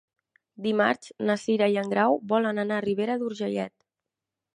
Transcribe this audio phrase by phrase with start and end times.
[0.67, 3.75] Dimarts na Cira i en Grau volen anar a Ribera d'Urgellet.